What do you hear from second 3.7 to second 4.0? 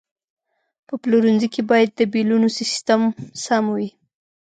وي.